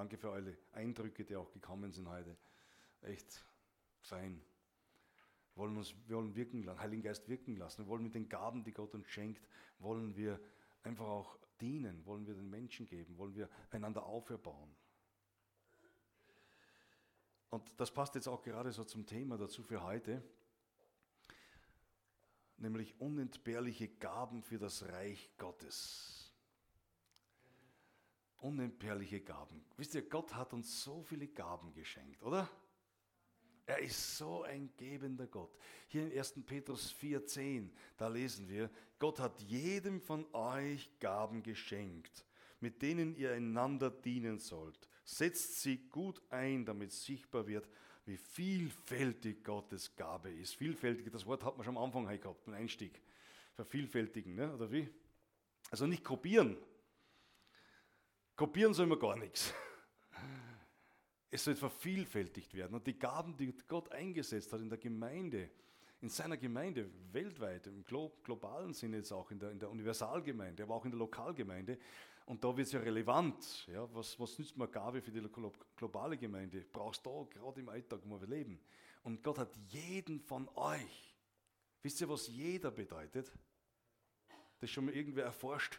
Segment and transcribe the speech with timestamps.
[0.00, 2.34] Danke für alle Eindrücke, die auch gekommen sind heute.
[3.02, 3.44] Echt
[4.00, 4.40] fein.
[5.52, 7.82] Wir wollen uns, wir wollen wirken lassen, Heiligen Geist wirken lassen.
[7.82, 9.46] Wir wollen mit den Gaben, die Gott uns schenkt,
[9.78, 10.40] wollen wir
[10.84, 14.74] einfach auch dienen, wollen wir den Menschen geben, wollen wir einander auferbauen.
[17.50, 20.22] Und das passt jetzt auch gerade so zum Thema dazu für heute,
[22.56, 26.19] nämlich unentbehrliche Gaben für das Reich Gottes.
[28.40, 29.64] Unentbehrliche Gaben.
[29.76, 32.48] Wisst ihr, Gott hat uns so viele Gaben geschenkt, oder?
[33.66, 35.56] Er ist so ein gebender Gott.
[35.86, 36.42] Hier in 1.
[36.44, 38.68] Petrus 4,10, da lesen wir,
[38.98, 42.26] Gott hat jedem von euch Gaben geschenkt,
[42.58, 44.88] mit denen ihr einander dienen sollt.
[45.04, 47.68] Setzt sie gut ein, damit sichtbar wird,
[48.06, 50.56] wie vielfältig Gottes Gabe ist.
[50.56, 53.00] Vielfältig, das Wort hat man schon am Anfang gehabt, beim Einstieg.
[53.54, 54.52] Vervielfältigen, ne?
[54.52, 54.88] oder wie?
[55.70, 56.56] Also nicht kopieren.
[58.40, 59.52] Kopieren soll man gar nichts.
[61.30, 62.74] Es soll vervielfältigt werden.
[62.74, 65.50] Und die Gaben, die Gott eingesetzt hat in der Gemeinde,
[66.00, 70.74] in seiner Gemeinde weltweit, im globalen Sinne jetzt auch, in der, in der Universalgemeinde, aber
[70.74, 71.78] auch in der Lokalgemeinde.
[72.24, 73.66] Und da wird es ja relevant.
[73.66, 75.20] Ja, was, was nützt mir Gabe für die
[75.76, 76.64] globale Gemeinde?
[76.72, 78.58] Brauchst du gerade im Alltag, wo wir leben.
[79.02, 81.14] Und Gott hat jeden von euch.
[81.82, 83.30] Wisst ihr, was jeder bedeutet?
[84.60, 85.78] Das schon mal irgendwer erforscht.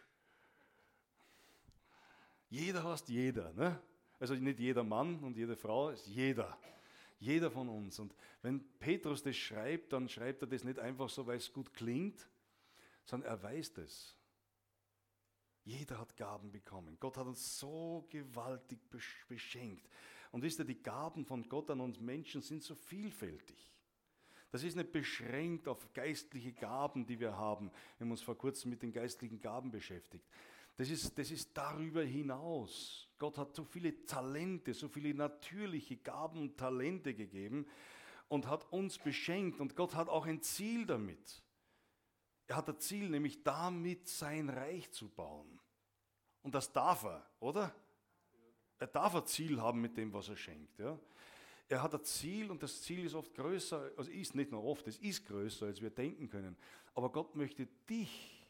[2.52, 3.54] Jeder heißt jeder.
[3.54, 3.82] Ne?
[4.20, 6.58] Also nicht jeder Mann und jede Frau, ist jeder.
[7.18, 7.98] Jeder von uns.
[7.98, 11.74] Und wenn Petrus das schreibt, dann schreibt er das nicht einfach so, weil es gut
[11.74, 12.28] klingt,
[13.06, 14.16] sondern er weiß das.
[15.64, 16.98] Jeder hat Gaben bekommen.
[17.00, 18.80] Gott hat uns so gewaltig
[19.28, 19.88] beschenkt.
[20.32, 23.72] Und wisst ihr, die Gaben von Gott an uns Menschen sind so vielfältig.
[24.50, 27.72] Das ist nicht beschränkt auf geistliche Gaben, die wir haben.
[27.98, 30.28] Wir haben uns vor kurzem mit den geistlichen Gaben beschäftigt.
[30.78, 33.10] Das ist, das ist darüber hinaus.
[33.20, 37.68] Gott hat so viele Talente, so viele natürliche Gaben und Talente gegeben
[38.30, 39.60] und hat uns beschenkt.
[39.60, 41.44] Und Gott hat auch ein Ziel damit.
[42.48, 45.60] Er hat ein Ziel, nämlich damit sein Reich zu bauen.
[46.42, 47.74] Und das darf er, oder?
[48.80, 50.80] Er darf ein Ziel haben mit dem, was er schenkt.
[50.80, 50.98] Ja?
[51.70, 54.88] Er hat ein Ziel und das Ziel ist oft größer, also ist nicht nur oft,
[54.88, 56.58] es ist größer, als wir denken können.
[56.96, 58.41] Aber Gott möchte dich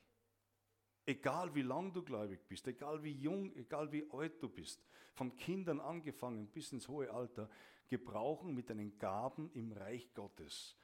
[1.06, 5.35] Egal wie lang du gläubig bist, egal wie jung, egal wie alt du bist, von
[5.35, 7.50] Kindern angefangen bis ins hohe Alter,
[7.89, 10.78] gebrauchen mit deinen Gaben im Reich Gottes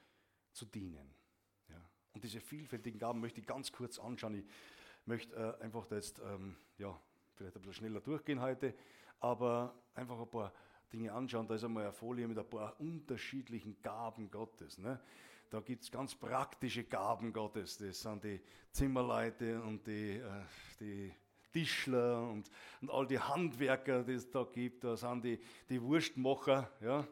[0.51, 1.13] zu dienen.
[1.69, 1.81] Ja.
[2.13, 4.35] Und diese vielfältigen Gaben möchte ich ganz kurz anschauen.
[4.35, 4.45] Ich
[5.05, 6.99] möchte äh, einfach da jetzt, ähm, ja,
[7.35, 8.73] vielleicht ein bisschen schneller durchgehen heute,
[9.19, 10.51] aber einfach ein paar
[10.91, 11.47] Dinge anschauen.
[11.47, 14.77] Da ist einmal eine Folie mit ein paar unterschiedlichen Gaben Gottes.
[14.77, 14.99] Ne?
[15.49, 17.77] Da gibt es ganz praktische Gaben Gottes.
[17.77, 18.41] Das sind die
[18.71, 20.43] Zimmerleute und die, äh,
[20.79, 21.13] die
[21.53, 24.83] Tischler und, und all die Handwerker, die es da gibt.
[24.83, 27.07] Da sind die, die Wurstmacher, ja?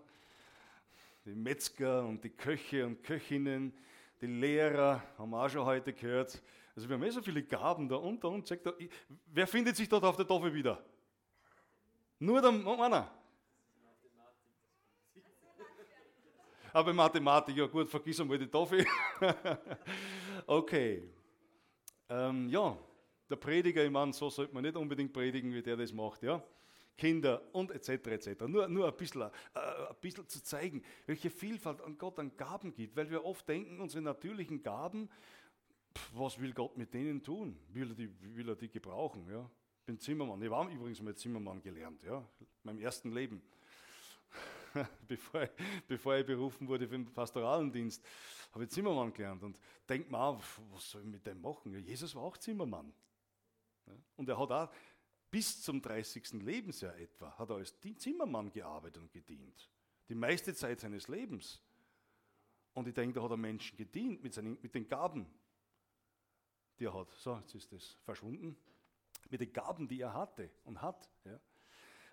[1.23, 3.73] die Metzger und die Köche und Köchinnen,
[4.19, 6.41] die Lehrer, haben wir auch schon heute gehört.
[6.75, 8.53] Also wir haben eh so viele Gaben da unter uns.
[9.27, 10.83] Wer findet sich dort auf der Tafel wieder?
[12.19, 13.07] Nur der Mann.
[16.75, 18.85] Aber Mathematik, ja gut, vergiss einmal die Tafel.
[20.45, 21.03] okay.
[22.09, 22.77] Ähm, ja,
[23.29, 26.43] der Prediger, ich meine, so sollte man nicht unbedingt predigen, wie der das macht, ja.
[26.97, 28.07] Kinder und etc.
[28.07, 28.41] etc.
[28.41, 32.73] Nur, nur ein, bisschen, äh, ein bisschen zu zeigen, welche Vielfalt an Gott an Gaben
[32.73, 35.07] gibt, weil wir oft denken, unsere natürlichen Gaben,
[35.97, 37.57] pff, was will Gott mit denen tun?
[37.69, 39.25] Will er die, will er die gebrauchen?
[39.31, 39.49] Ja?
[39.79, 43.41] Ich bin Zimmermann, ich war übrigens mal Zimmermann gelernt, ja, in meinem ersten Leben.
[45.07, 45.49] bevor, ich,
[45.87, 48.03] bevor ich berufen wurde für den pastoralen Dienst,
[48.51, 50.39] habe ich Zimmermann gelernt und denkt mal,
[50.71, 51.73] was soll ich mit dem machen?
[51.73, 52.93] Ja, Jesus war auch Zimmermann.
[54.15, 54.73] Und er hat auch
[55.29, 56.33] bis zum 30.
[56.41, 59.69] Lebensjahr etwa, hat er als Zimmermann gearbeitet und gedient.
[60.07, 61.61] Die meiste Zeit seines Lebens.
[62.73, 65.25] Und ich denke, da hat er Menschen gedient mit, seinen, mit den Gaben,
[66.79, 67.11] die er hat.
[67.11, 68.57] So, jetzt ist das verschwunden.
[69.29, 71.09] Mit den Gaben, die er hatte und hat.
[71.23, 71.39] Ja.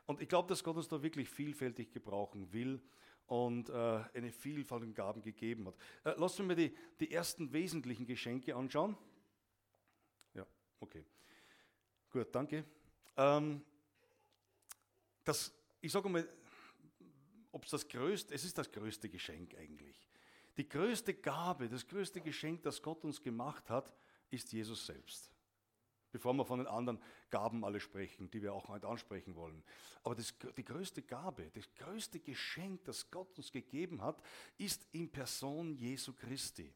[0.06, 2.81] Und ich glaube, dass Gott uns da wirklich vielfältig gebrauchen will
[3.26, 5.76] und äh, eine Vielfalt an Gaben gegeben hat.
[6.04, 8.96] Äh, lasst uns mal die, die ersten wesentlichen Geschenke anschauen.
[10.34, 10.46] Ja,
[10.81, 11.04] okay.
[12.10, 12.64] Gut, danke.
[13.16, 13.62] Ähm,
[15.25, 16.28] das, ich sage mal,
[17.52, 20.08] ob es das größte, es ist das größte Geschenk eigentlich.
[20.56, 23.94] Die größte Gabe, das größte Geschenk, das Gott uns gemacht hat,
[24.31, 25.31] ist Jesus selbst
[26.12, 27.00] bevor wir von den anderen
[27.31, 29.62] Gaben alle sprechen, die wir auch heute ansprechen wollen.
[30.05, 34.23] Aber das, die größte Gabe, das größte Geschenk, das Gott uns gegeben hat,
[34.59, 36.73] ist in Person Jesu Christi.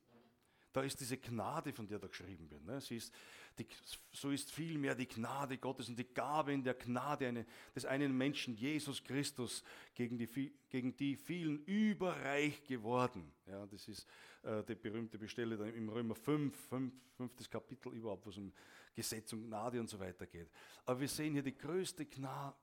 [0.77, 2.63] Da ist diese Gnade, von der da geschrieben wird.
[2.67, 2.77] Ne?
[2.77, 3.11] Ist
[3.59, 3.67] Die,
[4.13, 8.15] so ist vielmehr die Gnade Gottes und die Gabe in der Gnade eine, des einen
[8.15, 13.33] Menschen, Jesus Christus, gegen die, gegen die vielen überreich geworden.
[13.47, 14.07] Ja, das ist
[14.43, 17.51] äh, die berühmte Bestelle im Römer 5, 5, 5.
[17.51, 18.53] Kapitel überhaupt, wo es um
[18.97, 20.51] Gesetz und Gnade und so weiter geht.
[20.85, 22.07] Aber wir sehen hier die größte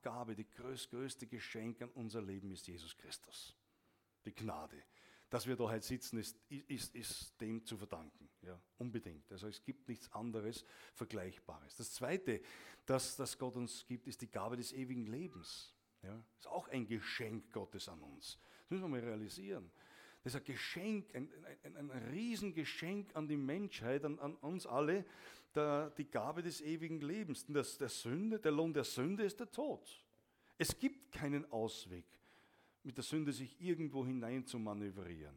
[0.02, 3.56] Gabe, die größte Geschenk an unser Leben ist Jesus Christus.
[4.26, 4.84] Die Gnade
[5.34, 8.30] dass wir da heute sitzen, ist, ist, ist dem zu verdanken.
[8.44, 9.32] Ja, unbedingt.
[9.32, 10.64] Also es gibt nichts anderes
[10.94, 11.76] Vergleichbares.
[11.76, 12.40] Das Zweite,
[12.86, 15.74] das, das Gott uns gibt, ist die Gabe des ewigen Lebens.
[16.04, 18.38] Ja, ist auch ein Geschenk Gottes an uns.
[18.60, 19.72] Das müssen wir mal realisieren.
[20.22, 21.28] Das ist ein Geschenk, ein,
[21.64, 25.04] ein, ein, ein Riesengeschenk an die Menschheit, an, an uns alle,
[25.56, 27.46] der, die Gabe des ewigen Lebens.
[27.46, 30.04] Denn das, der, Sünde, der Lohn der Sünde ist der Tod.
[30.58, 32.06] Es gibt keinen Ausweg
[32.84, 35.36] mit der Sünde sich irgendwo hinein zu manövrieren,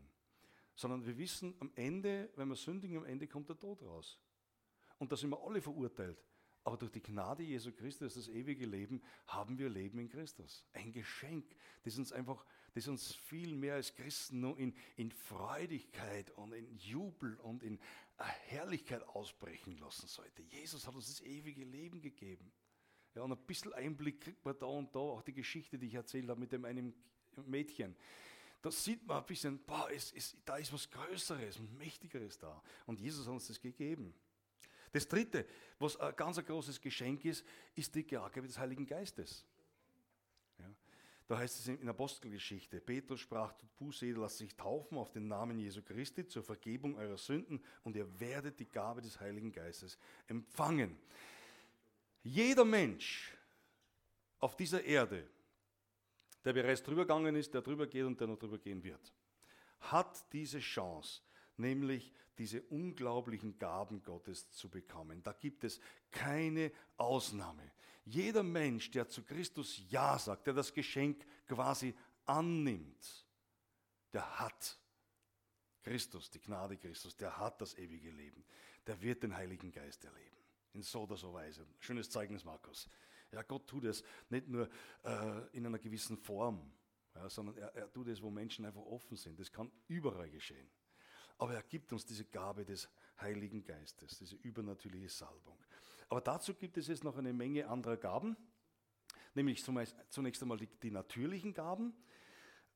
[0.75, 4.21] sondern wir wissen am Ende, wenn wir sündigen, am Ende kommt der Tod raus.
[4.99, 6.19] Und da sind wir alle verurteilt.
[6.65, 10.67] Aber durch die Gnade Jesu Christus, das ewige Leben, haben wir Leben in Christus.
[10.73, 11.45] Ein Geschenk,
[11.85, 12.45] das uns einfach,
[12.77, 17.81] das uns viel mehr als Christen nur in, in Freudigkeit und in Jubel und in
[18.19, 20.43] Herrlichkeit ausbrechen lassen sollte.
[20.43, 22.53] Jesus hat uns das ewige Leben gegeben.
[23.15, 25.95] Ja, und ein bisschen Einblick kriegt man da und da, auch die Geschichte, die ich
[25.95, 26.93] erzählt habe mit dem einen
[27.47, 27.97] Mädchen.
[28.61, 32.63] Da sieht man ein bisschen, boah, es, es, da ist was Größeres und Mächtigeres da.
[32.85, 34.15] Und Jesus hat uns das gegeben.
[34.93, 35.47] Das Dritte,
[35.79, 37.43] was ein ganz großes Geschenk ist,
[37.75, 39.47] ist die Gabe des Heiligen Geistes.
[41.29, 45.59] Da heißt es in Apostelgeschichte, Petrus sprach, tut Buße, lasst sich taufen auf den Namen
[45.59, 50.97] Jesu Christi zur Vergebung eurer Sünden und ihr werdet die Gabe des Heiligen Geistes empfangen.
[52.23, 53.37] Jeder Mensch
[54.39, 55.29] auf dieser Erde
[56.47, 59.13] der bereits drüber gegangen ist, der drüber geht und der noch drüber gehen wird,
[59.81, 61.21] hat diese Chance,
[61.57, 65.25] nämlich diese unglaublichen Gaben Gottes zu bekommen.
[65.25, 65.81] Da gibt es
[66.13, 67.73] keine Ausnahme.
[68.07, 71.93] Jeder Mensch, der zu Christus Ja sagt, der das Geschenk quasi
[72.25, 73.27] annimmt,
[74.13, 74.79] der hat
[75.83, 78.45] Christus, die Gnade Christus, der hat das ewige Leben.
[78.87, 80.37] Der wird den Heiligen Geist erleben.
[80.73, 81.67] In so oder so Weise.
[81.81, 82.89] Schönes Zeugnis, Markus.
[83.33, 84.69] Ja, Gott tut es nicht nur
[85.03, 86.73] äh, in einer gewissen Form,
[87.13, 89.41] ja, sondern er, er tut es, wo Menschen einfach offen sind.
[89.41, 90.71] Das kann überall geschehen.
[91.39, 92.89] Aber er gibt uns diese Gabe des
[93.21, 95.59] Heiligen Geistes, diese übernatürliche Salbung.
[96.09, 98.37] Aber dazu gibt es jetzt noch eine Menge anderer Gaben,
[99.35, 101.95] nämlich zunächst einmal die, die natürlichen Gaben,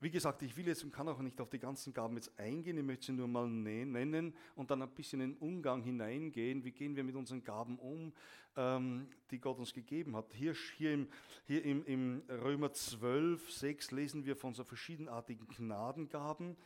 [0.02, 2.78] wie gesagt, ich will jetzt und kann auch nicht auf die ganzen Gaben jetzt eingehen,
[2.78, 6.64] ich möchte sie nur mal nennen und dann ein bisschen in den Umgang hineingehen.
[6.64, 8.14] Wie gehen wir mit unseren Gaben um,
[8.56, 10.32] ähm, die Gott uns gegeben hat?
[10.32, 11.08] Hier, hier, im,
[11.46, 16.56] hier im, im Römer 12, 6 lesen wir von so verschiedenartigen Gnadengaben,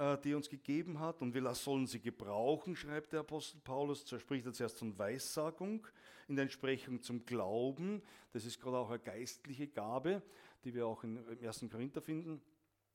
[0.00, 4.06] die er uns gegeben hat und wir sollen sie gebrauchen, schreibt der Apostel Paulus.
[4.06, 5.86] So spricht er zuerst von Weissagung
[6.26, 8.00] in der Entsprechung zum Glauben.
[8.32, 10.22] Das ist gerade auch eine geistliche Gabe,
[10.64, 11.66] die wir auch im 1.
[11.70, 12.40] Korinther finden.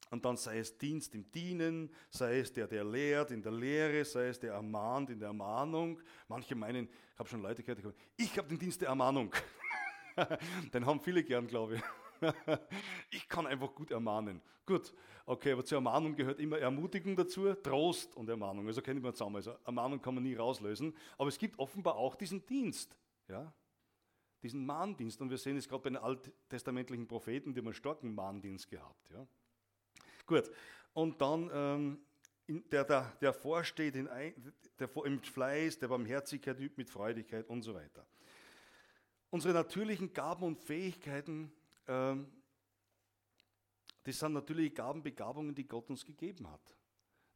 [0.09, 4.03] Und dann sei es Dienst im Dienen, sei es der, der lehrt in der Lehre,
[4.05, 5.99] sei es der ermahnt in der Ermahnung.
[6.27, 9.31] Manche meinen, ich habe schon Leute gehört, ich habe den Dienst der Ermahnung.
[10.73, 11.81] den haben viele gern, glaube ich.
[13.11, 14.41] Ich kann einfach gut ermahnen.
[14.65, 14.93] Gut,
[15.25, 18.65] okay, aber zur Ermahnung gehört immer Ermutigung dazu, Trost und Ermahnung.
[18.67, 19.35] Also kennen wir zusammen.
[19.37, 20.95] Also Ermahnung kann man nie rauslösen.
[21.17, 22.97] Aber es gibt offenbar auch diesen Dienst.
[23.27, 23.53] Ja?
[24.41, 25.21] Diesen Mahndienst.
[25.21, 29.09] Und wir sehen es gerade bei den alttestamentlichen Propheten, die haben einen starken Mahndienst gehabt.
[29.11, 29.27] Ja?
[30.25, 30.49] Gut,
[30.93, 31.99] und dann ähm,
[32.47, 34.09] der, der, der vorsteht in
[34.79, 38.05] der, im Fleiß, der Barmherzigkeit übt mit Freudigkeit und so weiter.
[39.29, 41.51] Unsere natürlichen Gaben und Fähigkeiten,
[41.85, 42.17] das
[44.19, 46.75] sind natürliche Gaben, Begabungen, die Gott uns gegeben hat.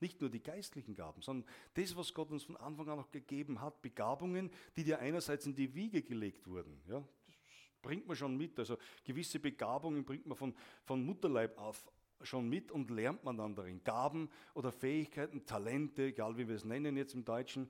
[0.01, 3.59] Nicht nur die geistlichen Gaben, sondern das, was Gott uns von Anfang an noch gegeben
[3.59, 6.81] hat, Begabungen, die dir einerseits in die Wiege gelegt wurden.
[6.87, 7.35] Ja, das
[7.81, 8.57] bringt man schon mit.
[8.59, 11.91] Also gewisse Begabungen bringt man von, von Mutterleib auf,
[12.21, 13.83] schon mit und lernt man dann darin.
[13.83, 17.69] Gaben oder Fähigkeiten, Talente, egal wie wir es nennen jetzt im Deutschen,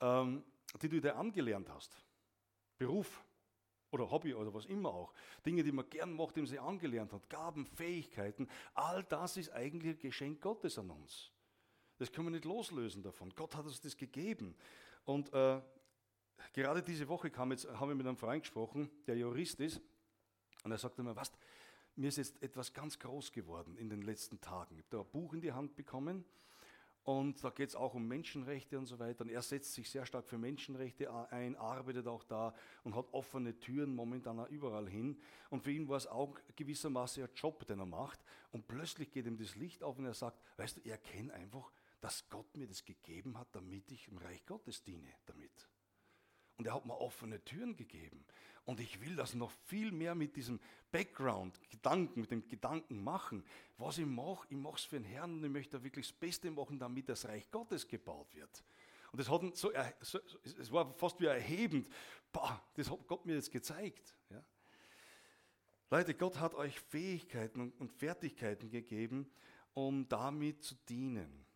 [0.00, 0.42] ähm,
[0.82, 1.96] die du dir angelernt hast.
[2.76, 3.24] Beruf
[3.90, 5.12] oder Hobby oder was immer auch.
[5.44, 7.28] Dinge, die man gern macht, die man sich angelernt hat.
[7.28, 11.30] Gaben, Fähigkeiten, all das ist eigentlich ein Geschenk Gottes an uns.
[11.98, 13.32] Das können wir nicht loslösen davon.
[13.34, 14.54] Gott hat uns das gegeben.
[15.04, 15.60] Und äh,
[16.52, 19.80] gerade diese Woche kam jetzt, haben wir mit einem Freund gesprochen, der Jurist ist,
[20.64, 21.32] und er sagte mir, was,
[21.96, 24.76] mir ist jetzt etwas ganz groß geworden in den letzten Tagen.
[24.76, 26.24] Ich habe da ein Buch in die Hand bekommen
[27.08, 29.24] und da geht es auch um Menschenrechte und so weiter.
[29.24, 32.52] Und er setzt sich sehr stark für Menschenrechte ein, arbeitet auch da
[32.84, 35.18] und hat offene Türen momentan auch überall hin.
[35.48, 38.20] Und für ihn war es auch gewissermaßen ein Job, den er macht.
[38.52, 41.72] Und plötzlich geht ihm das Licht auf und er sagt, weißt du, er kennt einfach,
[42.02, 45.66] dass Gott mir das gegeben hat, damit ich im Reich Gottes diene damit.
[46.58, 48.24] Und er hat mir offene Türen gegeben.
[48.64, 50.60] Und ich will das noch viel mehr mit diesem
[50.90, 53.42] Background, Gedanken, mit dem Gedanken machen.
[53.78, 56.50] Was ich mache, ich mache es für den Herrn und ich möchte wirklich das Beste
[56.50, 58.62] machen, damit das Reich Gottes gebaut wird.
[59.10, 61.88] Und das hat so, es war fast wie erhebend.
[62.30, 64.14] Boah, das hat Gott mir jetzt gezeigt.
[64.28, 64.44] Ja.
[65.90, 69.30] Leute, Gott hat euch Fähigkeiten und Fertigkeiten gegeben,
[69.72, 71.46] um damit zu dienen.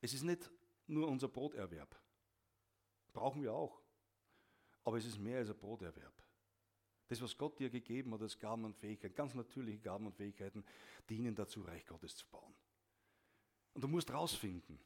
[0.00, 0.48] Es ist nicht
[0.86, 2.00] nur unser Broterwerb.
[3.12, 3.83] Brauchen wir auch.
[4.84, 6.12] Aber es ist mehr als ein Broterwerb.
[7.08, 10.64] Das, was Gott dir gegeben hat, als Gaben und Fähigkeiten, ganz natürliche Gaben und Fähigkeiten,
[11.08, 12.54] dienen dazu, Reich Gottes zu bauen.
[13.74, 14.78] Und du musst rausfinden,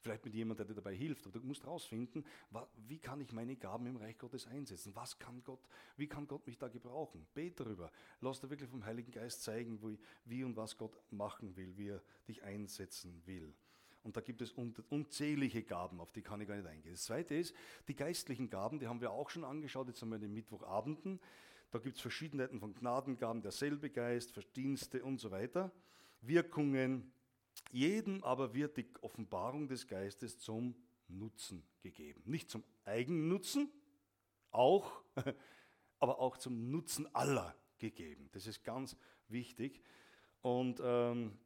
[0.00, 2.24] vielleicht mit jemandem, der dir dabei hilft, aber du musst rausfinden,
[2.88, 4.94] wie kann ich meine Gaben im Reich Gottes einsetzen?
[4.94, 7.26] Was kann Gott, wie kann Gott mich da gebrauchen?
[7.34, 7.92] Bet darüber.
[8.20, 12.02] Lass dir wirklich vom Heiligen Geist zeigen, wie und was Gott machen will, wie er
[12.26, 13.54] dich einsetzen will.
[14.02, 16.92] Und da gibt es unzählige Gaben, auf die kann ich gar nicht eingehen.
[16.92, 17.54] Das zweite ist,
[17.86, 21.20] die geistlichen Gaben, die haben wir auch schon angeschaut, jetzt haben wir den Mittwochabenden.
[21.70, 25.70] Da gibt es Verschiedenheiten von Gnadengaben, derselbe Geist, Verdienste und so weiter.
[26.20, 27.12] Wirkungen.
[27.72, 30.74] Jedem aber wird die Offenbarung des Geistes zum
[31.08, 32.22] Nutzen gegeben.
[32.24, 33.70] Nicht zum Eigennutzen,
[34.50, 35.02] auch,
[35.98, 38.28] aber auch zum Nutzen aller gegeben.
[38.32, 38.96] Das ist ganz
[39.28, 39.80] wichtig.
[40.42, 41.38] Und ähm,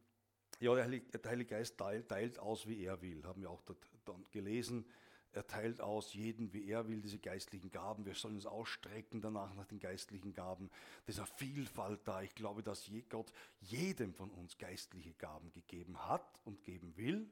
[0.60, 3.22] ja, der Heilige, der Heilige Geist teilt, teilt, aus, wie er will.
[3.24, 4.84] Haben wir auch dort dann gelesen.
[5.32, 8.06] Er teilt aus jeden, wie er will, diese geistlichen Gaben.
[8.06, 10.70] Wir sollen uns ausstrecken danach nach den geistlichen Gaben.
[11.08, 12.22] Eine Vielfalt da.
[12.22, 17.28] Ich glaube, dass Gott jedem von uns geistliche Gaben gegeben hat und geben will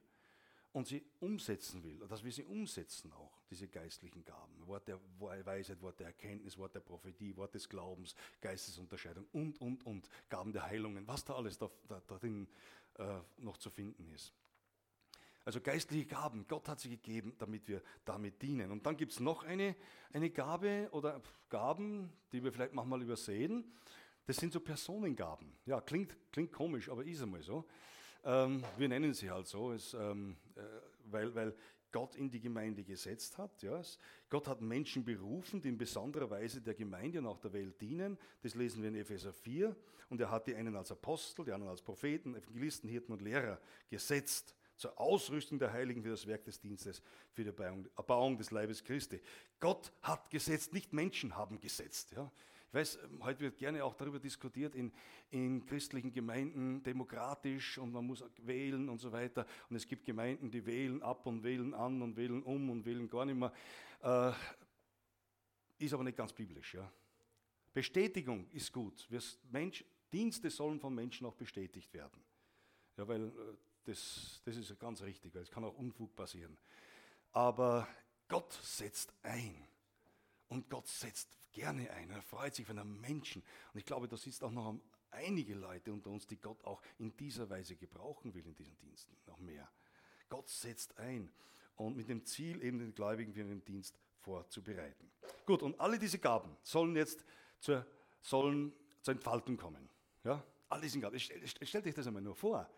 [0.73, 1.99] und sie umsetzen will.
[2.09, 4.67] Dass wir sie umsetzen auch, diese geistlichen Gaben.
[4.67, 9.85] Wort der Weisheit, Wort der Erkenntnis, Wort der Prophetie, Wort des Glaubens, Geistesunterscheidung und, und,
[9.85, 10.09] und.
[10.29, 12.49] Gaben der Heilungen, was da alles da, da, darin
[12.99, 14.33] äh, noch zu finden ist.
[15.45, 18.71] Also geistliche Gaben, Gott hat sie gegeben, damit wir damit dienen.
[18.71, 19.75] Und dann gibt es noch eine,
[20.12, 23.64] eine Gabe oder Gaben, die wir vielleicht manchmal übersehen.
[24.25, 25.52] Das sind so Personengaben.
[25.67, 27.67] Ja, klingt, klingt komisch, aber ist einmal so.
[28.25, 30.61] Ähm, wir nennen sie halt so, es, ähm, äh,
[31.05, 31.55] weil, weil
[31.93, 33.62] Gott in die Gemeinde gesetzt hat.
[33.62, 33.81] Ja.
[34.31, 38.19] Gott hat Menschen berufen, die in besonderer Weise der Gemeinde und auch der Welt dienen.
[38.43, 39.76] Das lesen wir in Epheser 4.
[40.09, 43.61] Und er hat die einen als Apostel, die anderen als Propheten, Evangelisten, Hirten und Lehrer
[43.88, 47.02] gesetzt zur Ausrüstung der Heiligen für das Werk des Dienstes,
[47.33, 49.21] für die Erbauung des Leibes Christi.
[49.61, 52.12] Gott hat gesetzt, nicht Menschen haben gesetzt.
[52.12, 52.33] Ja.
[52.73, 54.91] Ich weiß, ähm, heute wird gerne auch darüber diskutiert in,
[55.29, 59.45] in christlichen Gemeinden, demokratisch und man muss wählen und so weiter.
[59.69, 63.11] Und es gibt Gemeinden, die wählen ab und wählen an und wählen um und wählen
[63.11, 63.52] gar nicht mehr.
[64.00, 64.33] Äh,
[65.85, 66.73] ist aber nicht ganz biblisch.
[66.73, 66.91] Ja.
[67.75, 69.07] Bestätigung ist gut.
[69.50, 72.25] Mensch, Dienste sollen von Menschen auch bestätigt werden.
[72.97, 73.33] Ja, weil äh,
[73.85, 76.57] das, das ist ganz richtig, weil es kann auch Unfug passieren.
[77.33, 77.87] Aber
[78.29, 79.72] Gott setzt ein.
[80.53, 82.11] Und Gott setzt gerne ein.
[82.11, 83.43] Er freut sich, wenn er Menschen,
[83.73, 84.79] und ich glaube, da sitzen auch noch
[85.11, 89.17] einige Leute unter uns, die Gott auch in dieser Weise gebrauchen will in diesen Diensten,
[89.27, 89.67] noch mehr.
[90.29, 91.33] Gott setzt ein
[91.77, 95.11] und mit dem Ziel, eben den Gläubigen für den Dienst vorzubereiten.
[95.47, 97.25] Gut, und alle diese Gaben sollen jetzt
[97.59, 97.87] zur,
[98.21, 99.89] sollen zur Entfaltung kommen.
[100.23, 100.45] Ja?
[100.69, 101.19] All diese Gaben.
[101.19, 102.69] Stell, stellt euch das einmal nur vor.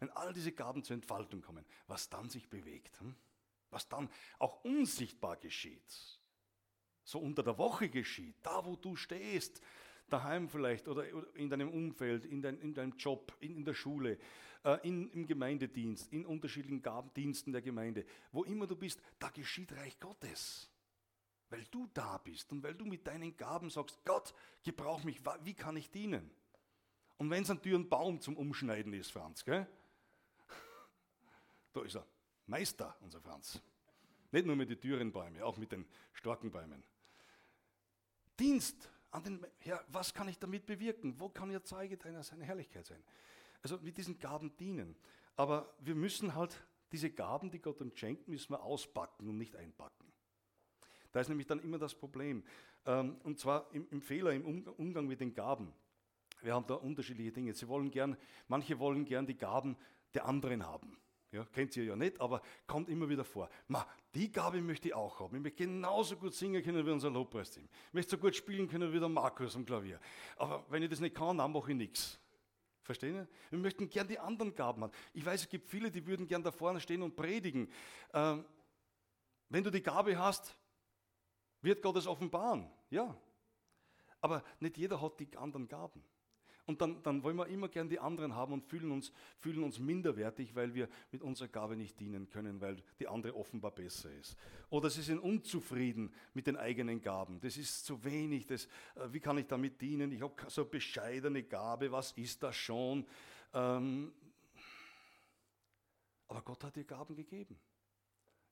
[0.00, 3.16] Wenn all diese Gaben zur Entfaltung kommen, was dann sich bewegt, hm?
[3.70, 6.20] was dann auch unsichtbar geschieht
[7.04, 9.60] so unter der Woche geschieht, da wo du stehst,
[10.08, 14.18] daheim vielleicht oder in deinem Umfeld, in, dein, in deinem Job, in, in der Schule,
[14.64, 16.82] äh, in, im Gemeindedienst, in unterschiedlichen
[17.16, 20.68] Diensten der Gemeinde, wo immer du bist, da geschieht Reich Gottes.
[21.50, 25.54] Weil du da bist und weil du mit deinen Gaben sagst, Gott, gebrauch mich, wie
[25.54, 26.30] kann ich dienen?
[27.18, 29.66] Und wenn es ein Türenbaum zum Umschneiden ist, Franz, gell?
[31.72, 32.06] da ist er,
[32.46, 33.60] Meister, unser Franz.
[34.32, 36.82] Nicht nur mit den Türenbäumen, auch mit den starken Bäumen.
[38.40, 41.20] Dienst an den Herr, was kann ich damit bewirken?
[41.20, 43.02] Wo kann ihr Zeuge deiner seiner Herrlichkeit sein?
[43.62, 44.96] Also mit diesen Gaben dienen.
[45.36, 49.54] Aber wir müssen halt diese Gaben, die Gott uns schenkt, müssen wir auspacken und nicht
[49.54, 50.12] einpacken.
[51.12, 52.42] Da ist nämlich dann immer das Problem.
[52.86, 55.72] Ähm, und zwar im, im Fehler, im Umgang mit den Gaben.
[56.40, 57.54] Wir haben da unterschiedliche Dinge.
[57.54, 58.16] Sie wollen gern,
[58.48, 59.76] manche wollen gern die Gaben
[60.14, 60.96] der anderen haben.
[61.32, 63.48] Ja, kennt ihr ja nicht, aber kommt immer wieder vor.
[63.66, 65.34] Ma, die Gabe möchte ich auch haben.
[65.34, 67.66] Ich möchte genauso gut singen können wie unser Lobpreisteam.
[67.88, 69.98] Ich möchte so gut spielen können wie der Markus am Klavier.
[70.36, 72.20] Aber wenn ich das nicht kann, dann mache ich nichts.
[72.82, 73.28] Verstehen ihr?
[73.48, 74.92] Wir möchten gern die anderen Gaben haben.
[75.14, 77.70] Ich weiß, es gibt viele, die würden gern da vorne stehen und predigen.
[78.12, 78.44] Ähm,
[79.48, 80.54] wenn du die Gabe hast,
[81.62, 82.70] wird Gott es offenbaren.
[82.90, 83.16] Ja.
[84.20, 86.04] Aber nicht jeder hat die anderen Gaben.
[86.64, 89.80] Und dann, dann wollen wir immer gern die anderen haben und fühlen uns, fühlen uns
[89.80, 94.36] minderwertig, weil wir mit unserer Gabe nicht dienen können, weil die andere offenbar besser ist.
[94.70, 97.40] Oder sie sind unzufrieden mit den eigenen Gaben.
[97.40, 98.46] Das ist zu wenig.
[98.46, 100.12] Das, äh, wie kann ich damit dienen?
[100.12, 101.90] Ich habe so bescheidene Gabe.
[101.90, 103.06] Was ist das schon?
[103.52, 104.12] Ähm,
[106.28, 107.58] aber Gott hat dir Gaben gegeben.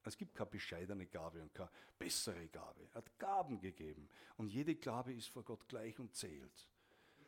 [0.03, 2.89] Es gibt keine bescheidene Gabe und keine bessere Gabe.
[2.91, 4.09] Er hat Gaben gegeben.
[4.37, 6.69] Und jede Gabe ist vor Gott gleich und zählt.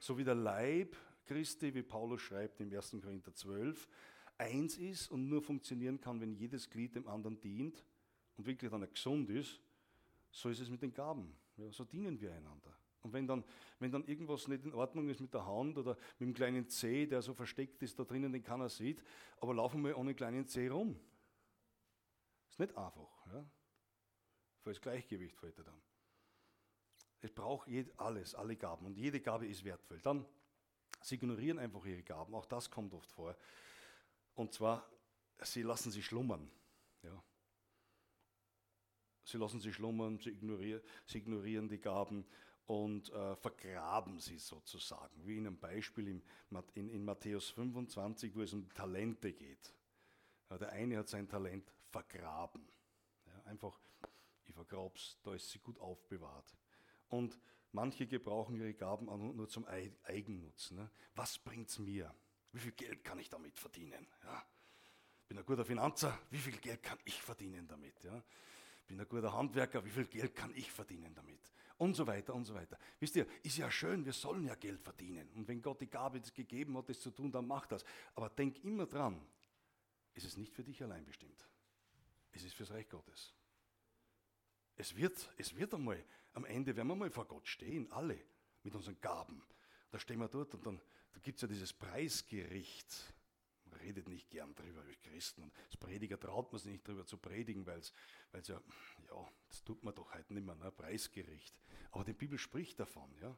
[0.03, 2.97] So wie der Leib Christi, wie Paulus schreibt im 1.
[3.01, 3.89] Korinther 12,
[4.37, 7.85] eins ist und nur funktionieren kann, wenn jedes Glied dem anderen dient
[8.37, 9.61] und wirklich dann gesund ist,
[10.33, 11.33] so ist es mit den Gaben.
[11.57, 12.77] Ja, so dienen wir einander.
[13.03, 13.45] Und wenn dann,
[13.79, 17.07] wenn dann irgendwas nicht in Ordnung ist mit der Hand oder mit dem kleinen Zeh,
[17.07, 19.05] der so versteckt ist da drinnen, den keiner sieht,
[19.37, 20.99] aber laufen wir ohne kleinen Zeh rum.
[22.51, 23.27] Ist nicht einfach.
[23.33, 23.47] Ja?
[24.63, 25.92] Für Gleichgewicht fällt er dann.
[27.23, 28.85] Es braucht alles, alle Gaben.
[28.87, 30.01] Und jede Gabe ist wertvoll.
[30.01, 30.27] Dann,
[31.01, 32.35] sie ignorieren einfach ihre Gaben.
[32.35, 33.37] Auch das kommt oft vor.
[34.35, 34.85] Und zwar,
[35.41, 36.51] sie lassen sie schlummern.
[37.03, 37.23] Ja.
[39.25, 42.27] Sie lassen sie schlummern, sie ignorieren, sie ignorieren die Gaben
[42.67, 45.25] und äh, vergraben sie sozusagen.
[45.25, 46.23] Wie in einem Beispiel in,
[46.75, 49.73] in, in Matthäus 25, wo es um Talente geht.
[50.51, 52.69] Ja, der eine hat sein Talent vergraben.
[53.27, 53.79] Ja, einfach,
[54.45, 56.57] ich vergrab's, da ist sie gut aufbewahrt.
[57.13, 57.39] Und
[57.73, 60.71] manche gebrauchen ihre Gaben nur zum Eigennutz.
[60.71, 60.91] Ne?
[61.15, 62.13] Was es mir?
[62.53, 64.07] Wie viel Geld kann ich damit verdienen?
[64.25, 64.43] Ja?
[65.29, 68.03] Bin ein guter Finanzer, wie viel Geld kann ich verdienen damit?
[68.03, 68.25] Ja?
[68.87, 71.53] Bin ein guter Handwerker, wie viel Geld kann ich verdienen damit?
[71.77, 72.79] Und so weiter und so weiter.
[72.99, 75.29] Wisst ihr, ist ja schön, wir sollen ja Geld verdienen.
[75.35, 77.85] Und wenn Gott die Gabe gegeben hat, das zu tun, dann mach das.
[78.15, 79.21] Aber denk immer dran,
[80.15, 81.47] es ist nicht für dich allein bestimmt.
[82.31, 83.35] Es ist fürs Reich Gottes.
[84.77, 86.03] Es wird, es wird einmal,
[86.33, 88.19] am Ende werden wir mal vor Gott stehen, alle,
[88.63, 89.43] mit unseren Gaben.
[89.91, 90.81] Da stehen wir dort und dann
[91.13, 93.15] da gibt es ja dieses Preisgericht.
[93.67, 95.43] Man redet nicht gern drüber, wie Christen.
[95.43, 97.93] Und als Prediger traut man sich nicht drüber zu predigen, weil es
[98.49, 98.61] ja,
[99.09, 100.71] ja, das tut man doch heute nicht mehr, ne?
[100.73, 101.55] Preisgericht.
[101.91, 103.37] Aber die Bibel spricht davon, ja,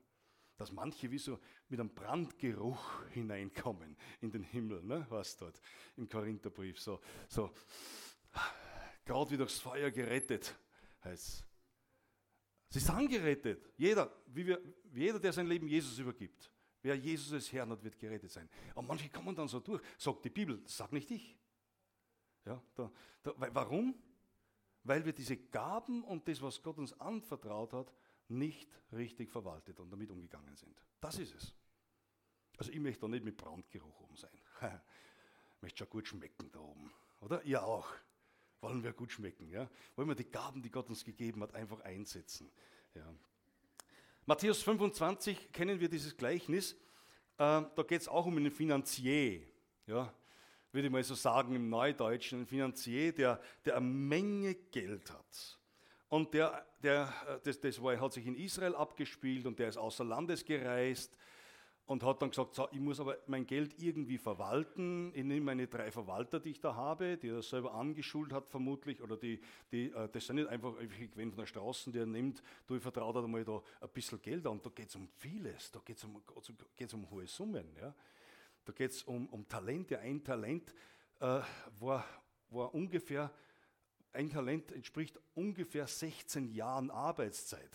[0.56, 5.04] dass manche wie so mit einem Brandgeruch hineinkommen in den Himmel, ne?
[5.08, 5.60] was dort
[5.96, 7.52] im Korintherbrief, so, so
[9.04, 10.54] gerade wie durchs Feuer gerettet
[11.02, 11.44] heißt
[12.74, 13.70] Sie sind gerettet.
[13.76, 14.60] Jeder, wir,
[14.92, 16.50] jeder, der sein Leben Jesus übergibt.
[16.82, 18.48] Wer Jesus als Herrn hat, wird gerettet sein.
[18.72, 19.80] Aber manche kommen dann so durch.
[19.96, 21.38] Sagt die Bibel, sag nicht ich.
[22.44, 22.90] Ja, da,
[23.22, 23.94] da, warum?
[24.82, 27.92] Weil wir diese Gaben und das, was Gott uns anvertraut hat,
[28.26, 30.76] nicht richtig verwaltet und damit umgegangen sind.
[31.00, 31.54] Das ist es.
[32.56, 34.36] Also ich möchte da nicht mit Brandgeruch oben sein.
[35.56, 36.92] ich möchte schon gut schmecken da oben.
[37.20, 37.40] Oder?
[37.44, 37.86] Ihr auch
[38.64, 39.50] wollen wir gut schmecken.
[39.50, 39.68] Ja?
[39.94, 42.50] Wollen wir die Gaben, die Gott uns gegeben hat, einfach einsetzen.
[42.94, 43.14] Ja.
[44.26, 46.72] Matthäus 25 kennen wir dieses Gleichnis.
[46.72, 49.42] Äh, da geht es auch um einen Finanzier.
[49.86, 50.12] Ja?
[50.72, 52.40] Würde ich mal so sagen im Neudeutschen.
[52.40, 55.58] Ein Finanzier, der, der eine Menge Geld hat.
[56.08, 59.76] Und der, der, äh, das, das war, hat sich in Israel abgespielt und der ist
[59.76, 61.14] außer Landes gereist
[61.86, 65.12] und hat dann gesagt, so, ich muss aber mein Geld irgendwie verwalten.
[65.14, 69.02] Ich nehme meine drei Verwalter, die ich da habe, die er selber angeschult hat vermutlich,
[69.02, 72.42] oder die, die äh, das sind nicht einfach irgendwen von der Straße, die er nimmt,
[72.66, 74.60] du, ich vertraue mal da ein bisschen Geld an.
[74.62, 76.22] Da geht es um vieles, da geht es um,
[76.74, 77.76] geht's um hohe Summen.
[77.78, 77.94] Ja.
[78.64, 79.98] Da geht es um, um Talente.
[79.98, 80.74] Ein Talent
[81.20, 81.40] äh,
[81.78, 82.04] war,
[82.48, 83.30] war ungefähr,
[84.14, 87.70] ein Talent entspricht ungefähr 16 Jahren Arbeitszeit.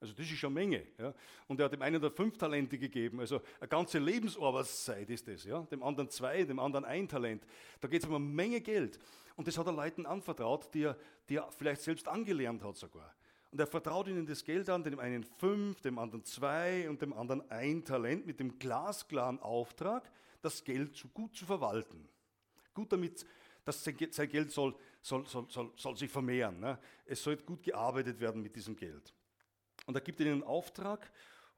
[0.00, 0.86] Also das ist schon eine Menge.
[0.98, 1.14] Ja.
[1.48, 5.44] Und er hat dem einen da fünf Talente gegeben, also eine ganze Lebensarbeitszeit ist das.
[5.44, 5.62] Ja.
[5.62, 7.44] Dem anderen zwei, dem anderen ein Talent.
[7.80, 8.98] Da geht es um eine Menge Geld.
[9.36, 10.96] Und das hat er Leuten anvertraut, die er,
[11.28, 13.14] die er vielleicht selbst angelernt hat sogar.
[13.50, 17.12] Und er vertraut ihnen das Geld an, dem einen fünf, dem anderen zwei und dem
[17.12, 20.10] anderen ein Talent mit dem glasklaren Auftrag,
[20.42, 22.08] das Geld so gut zu verwalten.
[22.74, 23.24] Gut damit,
[23.64, 26.58] dass sein Geld soll, soll, soll, soll, soll sich vermehren.
[26.60, 26.78] Ne?
[27.06, 29.14] Es soll gut gearbeitet werden mit diesem Geld.
[29.86, 31.10] Und er gibt ihnen einen Auftrag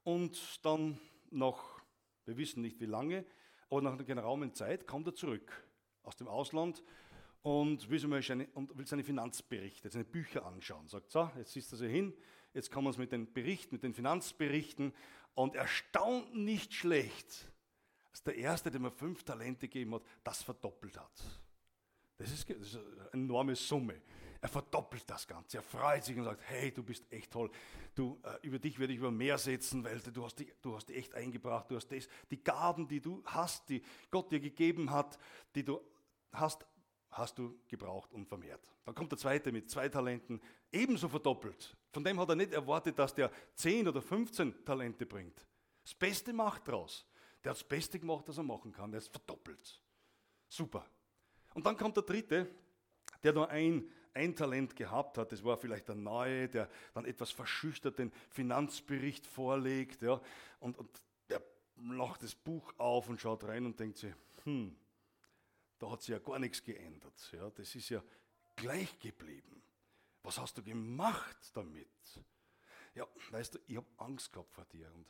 [0.04, 0.98] und dann
[1.30, 1.80] nach,
[2.24, 3.24] wir wissen nicht wie lange,
[3.70, 5.52] aber nach einer geraumen Zeit kommt er zurück
[6.02, 6.82] aus dem Ausland
[7.42, 10.88] und will, seine, Finanzberichte, seine Bücher anschauen.
[10.88, 12.12] Sagt, so, jetzt ist er so hin,
[12.54, 14.92] jetzt kommen wir uns mit den Berichten, mit den Finanzberichten
[15.34, 17.52] und erstaunt nicht schlecht,
[18.10, 21.42] dass der Erste, dem er fünf Talente gegeben hat, das verdoppelt hat.
[22.16, 24.00] Das ist, das ist eine enorme Summe.
[24.40, 25.58] Er verdoppelt das Ganze.
[25.58, 27.50] Er freut sich und sagt, hey, du bist echt toll.
[27.94, 30.88] Du, äh, über dich werde ich über mehr setzen, weil du hast, die, du hast
[30.88, 31.70] die echt eingebracht.
[31.70, 35.18] Du hast das, die Gaben, die du hast, die Gott dir gegeben hat,
[35.54, 35.80] die du
[36.32, 36.66] hast,
[37.10, 38.60] hast du gebraucht und vermehrt.
[38.84, 41.76] Dann kommt der zweite mit zwei Talenten, ebenso verdoppelt.
[41.92, 45.46] Von dem hat er nicht erwartet, dass der 10 oder 15 Talente bringt.
[45.82, 47.06] Das Beste macht draus.
[47.42, 48.90] Der hat das Beste gemacht, was er machen kann.
[48.90, 49.80] Der ist verdoppelt.
[50.48, 50.86] Super.
[51.54, 52.48] Und dann kommt der dritte,
[53.22, 55.30] der nur ein, ein Talent gehabt hat.
[55.30, 60.02] Das war vielleicht der Neue, der dann etwas verschüchtert den Finanzbericht vorlegt.
[60.02, 60.20] Ja,
[60.60, 60.90] und, und
[61.28, 61.42] der
[61.76, 64.12] macht das Buch auf und schaut rein und denkt sich,
[64.44, 64.76] hm,
[65.78, 67.14] da hat sich ja gar nichts geändert.
[67.32, 68.02] Ja, das ist ja
[68.56, 69.62] gleich geblieben.
[70.22, 71.86] Was hast du gemacht damit?
[72.94, 75.06] Ja, weißt du, ich habe Angst gehabt vor dir und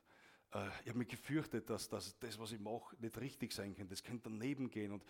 [0.51, 3.95] ich habe mich gefürchtet, dass, dass, das, was ich mache, nicht richtig sein könnte.
[3.95, 5.05] Es könnte daneben gehen und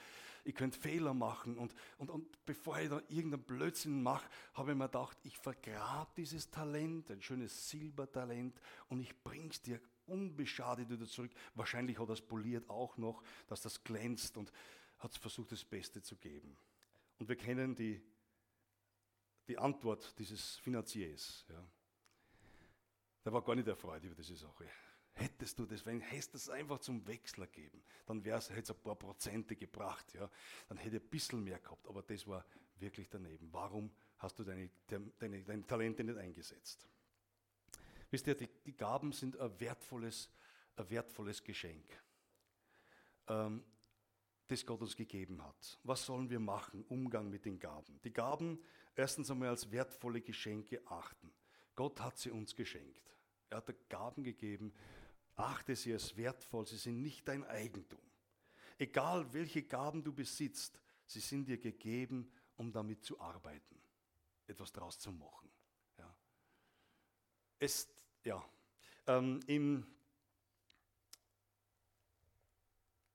[0.45, 1.59] ich könnte Fehler machen.
[1.59, 6.11] Und, und, und bevor ich da irgendeinen Blödsinn mache, habe ich mir gedacht, ich vergrabe
[6.17, 11.33] dieses Talent, ein schönes Silbertalent, und ich bringe es dir unbeschadet wieder zurück.
[11.55, 14.53] Wahrscheinlich hat er es poliert auch noch, dass das glänzt und
[14.99, 16.57] hat versucht, das Beste zu geben.
[17.19, 18.03] Und wir kennen die,
[19.49, 21.45] die Antwort dieses Finanziers.
[21.49, 21.65] Ja.
[23.25, 24.67] Der war gar nicht erfreut über diese Sache.
[25.19, 28.97] Hättest du das, wenn du es einfach zum Wechsler geben, dann wäre es ein paar
[28.97, 30.31] Prozente gebracht, ja.
[30.69, 32.45] Dann hätte ich ein bisschen mehr gehabt, aber das war
[32.79, 33.49] wirklich daneben.
[33.51, 36.87] Warum hast du deine, deine, deine Talente nicht eingesetzt?
[38.11, 40.31] Wisst ihr, die, die Gaben sind ein wertvolles,
[40.77, 41.87] ein wertvolles Geschenk,
[43.29, 43.65] ähm,
[44.49, 45.81] das Gott uns gegeben hat.
[45.83, 46.85] Was sollen wir machen?
[46.89, 47.99] Umgang mit den Gaben.
[48.05, 48.63] Die Gaben
[48.95, 51.33] erstens einmal als wertvolle Geschenke achten.
[51.75, 53.17] Gott hat sie uns geschenkt.
[53.49, 54.73] Er hat Gaben gegeben,
[55.37, 58.01] Achte sie als wertvoll, sie sind nicht dein Eigentum.
[58.79, 63.79] Egal welche Gaben du besitzt, sie sind dir gegeben, um damit zu arbeiten,
[64.47, 65.51] etwas daraus zu machen.
[65.99, 66.17] Ja.
[67.59, 67.89] Es,
[68.25, 68.43] ja,
[69.07, 69.87] ähm, im,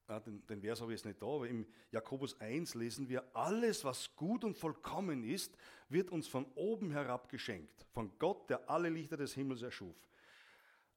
[0.07, 3.35] ja, den, den Vers habe ich jetzt nicht da, aber im Jakobus 1 lesen wir,
[3.35, 5.55] alles, was gut und vollkommen ist,
[5.89, 9.95] wird uns von oben herab geschenkt, von Gott, der alle Lichter des Himmels erschuf.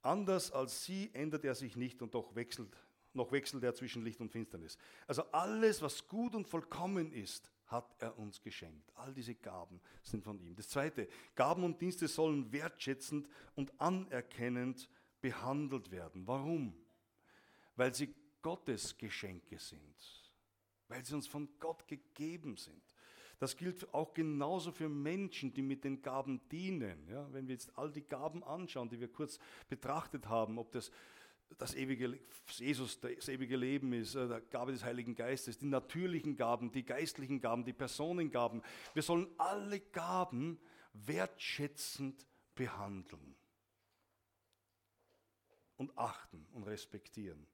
[0.04, 2.76] Anders als sie ändert er sich nicht und doch wechselt,
[3.14, 4.76] noch wechselt er zwischen Licht und Finsternis.
[5.06, 8.92] Also alles, was gut und vollkommen ist, hat er uns geschenkt.
[8.96, 10.54] All diese Gaben sind von ihm.
[10.54, 14.90] Das zweite, Gaben und Dienste sollen wertschätzend und anerkennend
[15.22, 16.26] behandelt werden.
[16.26, 16.76] Warum?
[17.74, 19.96] Weil sie Gottes Geschenke sind.
[20.88, 22.82] Weil sie uns von Gott gegeben sind.
[23.38, 27.08] Das gilt auch genauso für Menschen, die mit den Gaben dienen.
[27.08, 30.90] Ja, wenn wir jetzt all die Gaben anschauen, die wir kurz betrachtet haben, ob das
[31.58, 32.18] das ewige
[32.58, 36.84] Jesus, das ewige Leben ist, äh, der Gabe des Heiligen Geistes, die natürlichen Gaben, die
[36.84, 38.62] geistlichen Gaben, die Personengaben.
[38.92, 40.58] Wir sollen alle Gaben
[40.92, 43.34] wertschätzend behandeln
[45.76, 47.46] und achten und respektieren.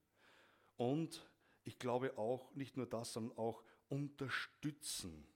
[0.77, 1.29] Und
[1.65, 5.27] ich glaube auch nicht nur das, sondern auch unterstützen.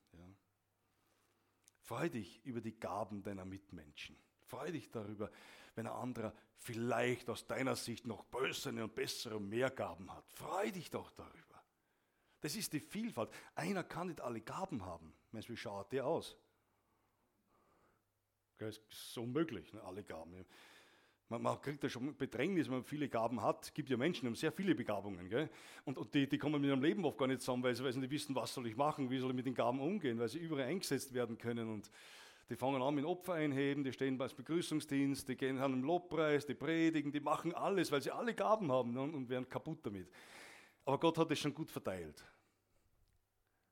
[1.81, 4.17] Freu dich über die Gaben deiner Mitmenschen.
[4.47, 5.29] Freu dich darüber,
[5.75, 10.25] wenn ein anderer vielleicht aus deiner Sicht noch bösere und bessere und mehr Gaben hat.
[10.31, 11.63] Freu dich doch darüber.
[12.41, 13.31] Das ist die Vielfalt.
[13.55, 15.13] Einer kann nicht alle Gaben haben.
[15.31, 16.35] Mensch, wie schaut der aus?
[18.57, 19.83] Das ist unmöglich, ne?
[19.83, 20.45] alle Gaben.
[21.29, 23.63] Man, man, kriegt ja schon Bedrängnis, wenn man viele Gaben hat.
[23.63, 25.27] Es gibt ja Menschen, die haben sehr viele Begabungen.
[25.27, 25.49] Gell?
[25.83, 27.93] Und, und die, die, kommen mit ihrem Leben oft gar nicht zusammen, weil sie, weil
[27.93, 30.29] sie nicht wissen, was soll ich machen, wie soll ich mit den Gaben umgehen, weil
[30.29, 31.67] sie überall eingesetzt werden können.
[31.67, 31.89] Und
[32.47, 36.45] die fangen an mit Opfer einheben, die stehen beim Begrüßungsdienst, die gehen an einem Lobpreis,
[36.45, 39.01] die predigen, die machen alles, weil sie alle Gaben haben ne?
[39.01, 40.07] und werden kaputt damit.
[40.85, 42.23] Aber Gott hat es schon gut verteilt.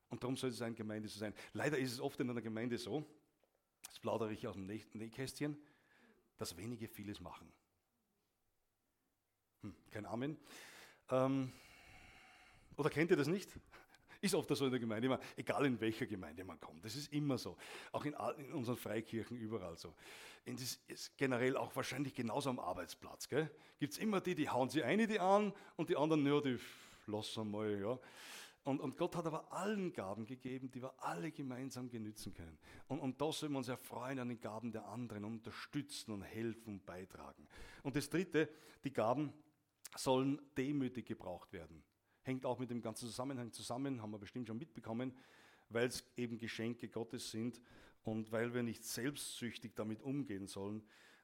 [0.09, 1.35] Und darum soll es eine Gemeinde so sein.
[1.53, 3.05] Leider ist es oft in einer Gemeinde so,
[3.87, 5.55] das plaudere ich aus dem Nähkästchen,
[6.43, 7.49] dass wenige vieles machen.
[9.61, 10.37] Hm, kein Amen.
[11.09, 11.53] Ähm,
[12.75, 13.49] oder kennt ihr das nicht?
[14.19, 16.83] Ist oft so in der Gemeinde, immer, egal in welcher Gemeinde man kommt.
[16.83, 17.57] Das ist immer so.
[17.93, 19.93] Auch in, in unseren Freikirchen überall so.
[20.45, 23.27] Und das ist generell auch wahrscheinlich genauso am Arbeitsplatz.
[23.27, 23.51] Gibt
[23.81, 26.59] es immer die, die hauen sie eine die an und die anderen, ja, die
[27.07, 27.79] lassen mal.
[27.79, 27.99] Ja.
[28.63, 32.57] Und, und, Gott hat aber allen Gaben gegeben, die wir alle gemeinsam genützen können.
[32.87, 36.75] Und, und da sollen wir uns erfreuen an den Gaben der anderen, unterstützen und helfen
[36.75, 37.45] und beitragen.
[37.83, 38.49] Und das Dritte,
[38.85, 39.33] die Gaben
[39.97, 41.83] sollen demütig gebraucht werden.
[42.21, 45.13] Hängt auch mit dem ganzen Zusammenhang zusammen, haben wir bestimmt schon mitbekommen,
[45.67, 47.61] weil es eben Geschenke Gottes sind
[48.03, 50.83] und weil wir nicht selbstsüchtig damit umgehen sollen,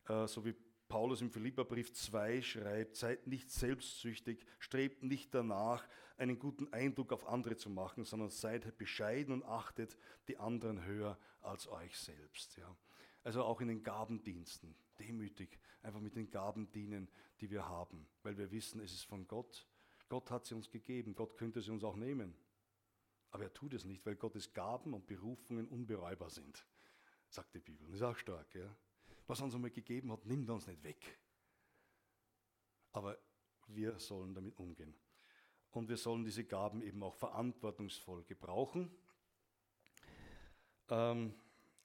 [0.10, 0.56] äh, so wie
[0.90, 7.28] Paulus im Philipperbrief 2 schreibt, seid nicht selbstsüchtig, strebt nicht danach, einen guten Eindruck auf
[7.28, 9.98] andere zu machen, sondern seid bescheiden und achtet
[10.28, 12.58] die anderen höher als euch selbst.
[12.58, 12.76] Ja.
[13.24, 17.08] Also auch in den Gabendiensten, demütig, einfach mit den Gaben dienen,
[17.40, 19.68] die wir haben, weil wir wissen, es ist von Gott.
[20.10, 22.34] Gott hat sie uns gegeben, Gott könnte sie uns auch nehmen.
[23.30, 26.66] Aber er tut es nicht, weil Gottes Gaben und Berufungen unbereibbar sind,
[27.30, 27.86] sagt die Bibel.
[27.86, 28.56] Das ist auch stark.
[28.56, 28.76] Ja
[29.30, 31.20] was er uns einmal gegeben hat, nimmt er uns nicht weg.
[32.92, 33.16] Aber
[33.68, 34.96] wir sollen damit umgehen.
[35.70, 38.90] Und wir sollen diese Gaben eben auch verantwortungsvoll gebrauchen.
[40.90, 41.36] Ähm,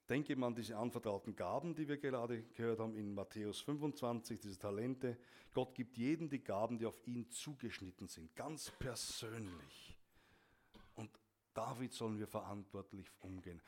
[0.09, 4.59] denke mal an diese anvertrauten Gaben, die wir gerade gehört haben in Matthäus 25, diese
[4.59, 5.19] Talente.
[5.53, 9.99] Gott gibt jedem die Gaben, die auf ihn zugeschnitten sind, ganz persönlich.
[10.95, 11.11] Und
[11.53, 13.61] David sollen wir verantwortlich umgehen.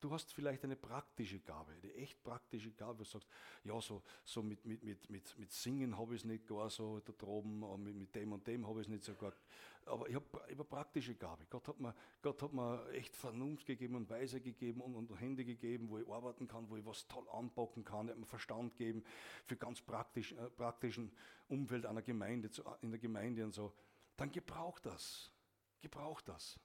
[0.00, 3.28] Du hast vielleicht eine praktische Gabe, eine echt praktische Gabe, wo du sagst,
[3.64, 7.00] ja, so, so mit, mit, mit, mit, mit Singen habe ich es nicht gar so
[7.00, 9.34] da droben, und mit, mit dem und dem habe ich es nicht so gar.
[9.84, 11.44] Aber ich habe hab eine praktische Gabe.
[11.50, 15.44] Gott hat, mir, Gott hat mir echt Vernunft gegeben und Weise gegeben und, und Hände
[15.44, 18.08] gegeben, wo ich arbeiten kann, wo ich was toll anpacken kann.
[18.08, 19.04] Er hat mir Verstand gegeben
[19.44, 21.12] für ganz praktisch, äh, praktischen
[21.48, 23.72] Umfeld einer Gemeinde, in der Gemeinde und so.
[24.16, 25.30] Dann gebraucht das.
[25.80, 26.58] Gebraucht das.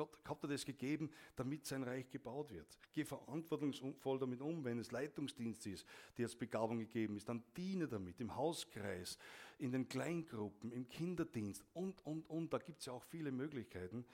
[0.00, 2.78] Gott, Gott hat das gegeben, damit sein Reich gebaut wird.
[2.94, 5.84] Geh verantwortungsvoll damit um, wenn es Leitungsdienst ist,
[6.16, 9.18] dir als Begabung gegeben ist, dann diene damit im Hauskreis,
[9.58, 12.50] in den Kleingruppen, im Kinderdienst und, und, und.
[12.50, 14.06] Da gibt es ja auch viele Möglichkeiten.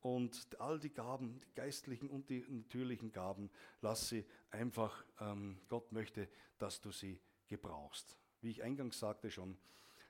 [0.00, 3.50] Und all die Gaben, die geistlichen und die natürlichen Gaben,
[3.82, 6.26] lass sie einfach, ähm, Gott möchte,
[6.56, 8.16] dass du sie gebrauchst.
[8.40, 9.58] Wie ich eingangs sagte schon,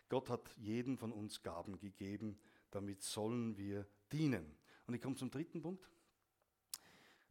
[0.09, 2.39] Gott hat jedem von uns Gaben gegeben,
[2.71, 4.57] damit sollen wir dienen.
[4.87, 5.89] Und ich komme zum dritten Punkt.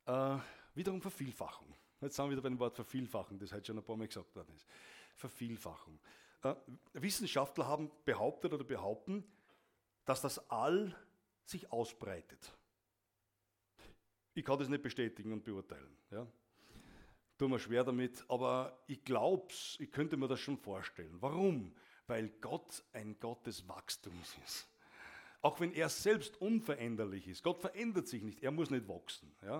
[0.06, 0.38] Äh,
[0.76, 1.74] wiederum Vervielfachung.
[2.02, 4.36] Jetzt sind wir wieder bei dem Wort Vervielfachung, das heute schon ein paar Mal gesagt
[4.36, 4.68] worden ist.
[5.16, 6.00] Vervielfachung.
[6.44, 6.56] Äh,
[6.94, 9.24] Wissenschaftler haben behauptet oder behaupten,
[10.06, 10.96] dass das All
[11.46, 12.52] sich ausbreitet.
[14.34, 15.96] Ich kann das nicht bestätigen und beurteilen.
[16.12, 16.28] Ja.
[17.38, 21.16] Tue mir schwer damit, aber ich glaube es, ich könnte mir das schon vorstellen.
[21.22, 21.74] Warum?
[22.08, 24.68] Weil Gott ein Gott des Wachstums ist.
[25.44, 27.44] Auch wenn er selbst unveränderlich ist.
[27.44, 29.30] Gott verändert sich nicht, er muss nicht wachsen.
[29.44, 29.60] Ja?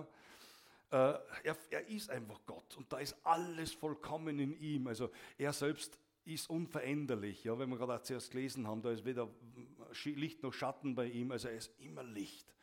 [0.90, 4.86] Äh, er, er ist einfach Gott und da ist alles vollkommen in ihm.
[4.86, 7.44] Also er selbst ist unveränderlich.
[7.44, 7.58] Ja?
[7.58, 9.28] Wenn wir gerade zuerst gelesen haben, da ist weder
[10.04, 12.54] Licht noch Schatten bei ihm, also er ist immer Licht.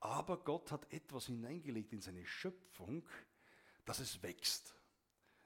[0.00, 3.04] Aber Gott hat etwas hineingelegt in seine Schöpfung,
[3.84, 4.74] dass es wächst.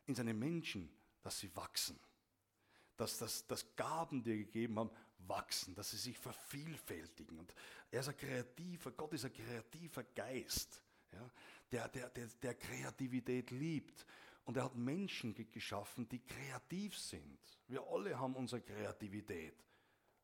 [0.07, 0.91] In seine Menschen,
[1.23, 2.01] dass sie wachsen.
[2.97, 4.91] Dass, dass, Gaben, die er gegeben haben,
[5.27, 7.39] wachsen, dass sie sich vervielfältigen.
[7.39, 7.55] Und
[7.91, 10.83] er ist ein kreativer, Gott ist ein kreativer Geist,
[11.13, 11.31] ja,
[11.71, 14.07] der, der, der, der Kreativität liebt.
[14.45, 17.39] Und er hat Menschen geschaffen, die kreativ sind.
[17.69, 19.55] Wir alle haben unsere Kreativität.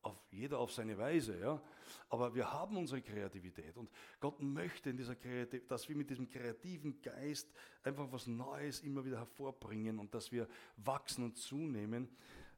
[0.01, 1.61] Auf, jeder auf seine Weise, ja.
[2.07, 3.75] Aber wir haben unsere Kreativität.
[3.75, 7.51] Und Gott möchte in dieser Kreativ dass wir mit diesem kreativen Geist
[7.83, 12.09] einfach was Neues immer wieder hervorbringen und dass wir wachsen und zunehmen.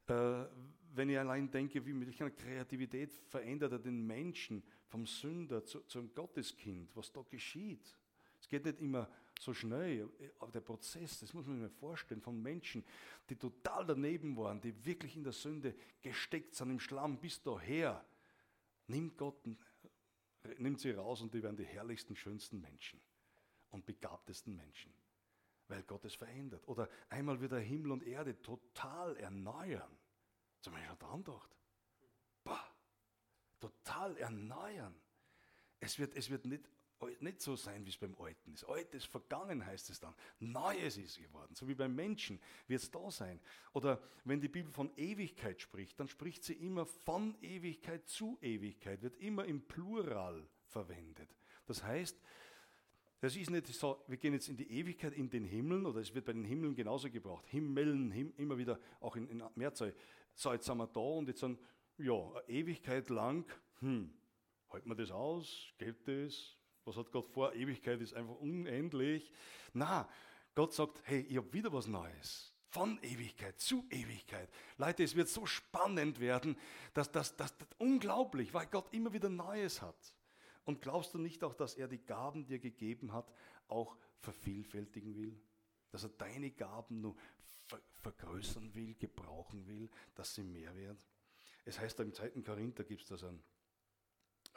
[0.06, 0.44] Äh,
[0.94, 5.80] wenn ich allein denke, wie mit welcher Kreativität verändert er den Menschen vom Sünder zu,
[5.82, 7.96] zum Gotteskind, was da geschieht.
[8.40, 12.20] Es geht nicht immer so schnell, aber der Prozess, das muss man sich mal vorstellen,
[12.20, 12.84] von Menschen,
[13.28, 18.04] die total daneben waren, die wirklich in der Sünde gesteckt sind, im Schlamm bis daher,
[18.86, 19.36] nimmt Gott,
[20.58, 23.00] nimmt sie raus und die werden die herrlichsten, schönsten Menschen
[23.70, 24.92] und begabtesten Menschen,
[25.68, 26.66] weil Gott es verändert.
[26.68, 29.90] Oder einmal wieder Himmel und Erde total erneuern.
[30.62, 31.56] Zum Beispiel dran gedacht.
[32.44, 32.66] Bah,
[33.60, 34.94] total erneuern.
[35.80, 36.64] Es wird, es wird nicht,
[37.20, 38.64] nicht so sein, wie es beim Alten ist.
[38.64, 40.14] Altes vergangen heißt es dann.
[40.38, 41.54] Neues ist geworden.
[41.54, 43.40] So wie beim Menschen wird es da sein.
[43.72, 49.02] Oder wenn die Bibel von Ewigkeit spricht, dann spricht sie immer von Ewigkeit zu Ewigkeit,
[49.02, 51.28] wird immer im Plural verwendet.
[51.66, 52.20] Das heißt,
[53.22, 56.12] das ist nicht so, wir gehen jetzt in die Ewigkeit, in den Himmeln, oder es
[56.12, 57.46] wird bei den Himmeln genauso gebraucht.
[57.46, 59.94] Himmeln, Him, immer wieder, auch in, in Mehrzahl.
[60.34, 61.58] So, jetzt sind wir da und jetzt sagen,
[61.98, 63.44] ja, eine Ewigkeit lang,
[63.80, 64.12] hm,
[64.70, 65.72] halten wir das aus?
[65.78, 66.56] Geht das?
[66.84, 67.52] Was hat Gott vor?
[67.54, 69.30] Ewigkeit ist einfach unendlich.
[69.72, 70.08] Na,
[70.54, 72.52] Gott sagt, hey, ich habe wieder was Neues.
[72.68, 74.48] Von Ewigkeit zu Ewigkeit.
[74.78, 76.56] Leute, es wird so spannend werden,
[76.94, 80.16] dass das, das, das unglaublich, weil Gott immer wieder Neues hat.
[80.64, 83.30] Und glaubst du nicht auch, dass er die Gaben dir gegeben hat,
[83.68, 85.38] auch vervielfältigen will?
[85.90, 87.14] Dass er deine Gaben nur
[88.02, 90.98] vergrößern will, gebrauchen will, dass sie mehr werden.
[91.64, 92.30] Es heißt im 2.
[92.42, 93.40] Korinther gibt es da so eine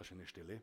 [0.02, 0.62] schöne Stelle.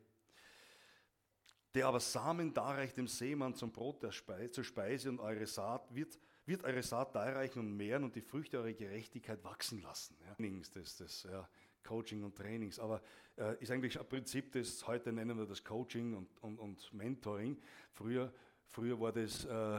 [1.75, 5.95] Der aber Samen darreicht dem Seemann zum Brot der Speise, zur Speise und eure Saat
[5.95, 10.18] wird, wird eure Saat darreichen und mehren und die Früchte eurer Gerechtigkeit wachsen lassen.
[10.21, 10.37] Ja.
[10.75, 11.49] Das, das, ja,
[11.83, 13.01] Coaching und Trainings, aber
[13.37, 17.59] äh, ist eigentlich ein Prinzip, das heute nennen wir das Coaching und, und, und Mentoring.
[17.92, 18.33] Früher,
[18.66, 19.79] früher war das äh,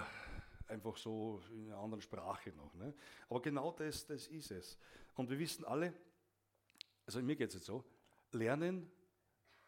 [0.74, 2.74] einfach so in einer anderen Sprache noch.
[2.74, 2.94] Ne?
[3.30, 4.78] Aber genau das, das ist es.
[5.16, 5.94] Und wir wissen alle,
[7.06, 7.86] also mir geht es jetzt so,
[8.32, 8.92] lernen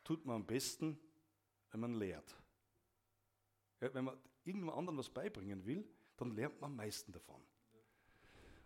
[0.04, 1.00] tut man am besten,
[1.72, 2.36] wenn man lehrt.
[3.82, 5.88] Ja, wenn man irgendjemand anderen was beibringen will,
[6.18, 7.42] dann lernt man am meisten davon.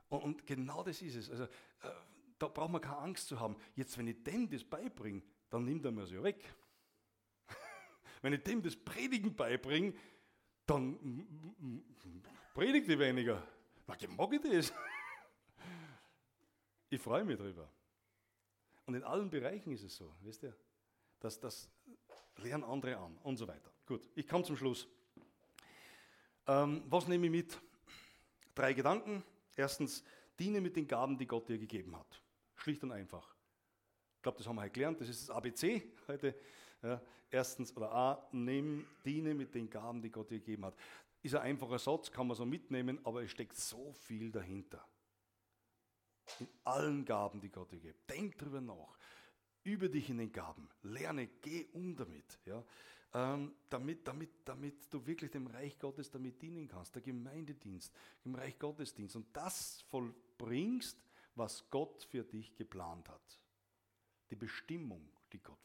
[0.09, 1.29] Und, und genau das ist es.
[1.29, 1.47] Also, äh,
[2.37, 3.55] da braucht man keine Angst zu haben.
[3.75, 6.53] Jetzt, wenn ich dem das beibringe, dann nimmt er mir es ja weg.
[8.21, 9.93] wenn ich dem das Predigen beibringe,
[10.69, 11.83] dann
[12.53, 13.41] predigt ich weniger.
[13.87, 14.73] Na, mag ich das?
[16.89, 17.69] Ich freue mich drüber.
[18.85, 20.55] Und in allen Bereichen ist es so, wisst ihr?
[21.19, 21.69] Das, das
[22.37, 23.71] lernen andere an und so weiter.
[23.85, 24.87] Gut, ich komme zum Schluss.
[26.47, 27.59] Ähm, was nehme ich mit?
[28.55, 29.23] Drei Gedanken.
[29.55, 30.03] Erstens,
[30.39, 32.21] diene mit den Gaben, die Gott dir gegeben hat.
[32.55, 33.35] Schlicht und einfach.
[34.15, 35.01] Ich glaube, das haben wir heute gelernt.
[35.01, 36.35] Das ist das ABC heute.
[36.81, 40.75] Ja, erstens, oder A, nimm, diene mit den Gaben, die Gott dir gegeben hat.
[41.21, 44.85] Ist ein einfacher Satz, kann man so mitnehmen, aber es steckt so viel dahinter.
[46.39, 48.09] In allen Gaben, die Gott dir gibt.
[48.09, 48.97] Denk drüber nach.
[49.63, 50.69] Übe dich in den Gaben.
[50.83, 52.39] Lerne, geh um damit.
[52.45, 52.63] Ja?
[53.13, 56.95] Ähm, damit, damit, damit du wirklich dem Reich Gottes damit dienen kannst.
[56.95, 59.15] Der Gemeindedienst, dem Reich Gottesdienst.
[59.15, 61.03] Und das vollbringst,
[61.35, 63.39] was Gott für dich geplant hat.
[64.29, 65.57] Die Bestimmung, die Gott.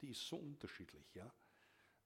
[0.00, 1.30] Die ist so unterschiedlich, ja.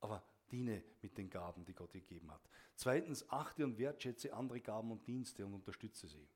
[0.00, 2.42] Aber diene mit den Gaben, die Gott dir gegeben hat.
[2.74, 6.28] Zweitens, achte und wertschätze andere Gaben und Dienste und unterstütze sie.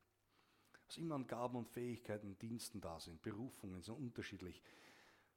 [0.86, 4.62] Was immer an Gaben und Fähigkeiten und Diensten da sind, Berufungen sind unterschiedlich.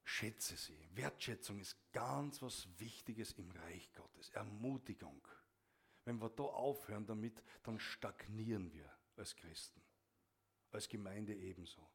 [0.03, 0.77] Schätze sie.
[0.95, 4.29] Wertschätzung ist ganz was Wichtiges im Reich Gottes.
[4.29, 5.21] Ermutigung.
[6.05, 9.81] Wenn wir da aufhören damit, dann stagnieren wir als Christen.
[10.71, 11.90] Als Gemeinde ebenso.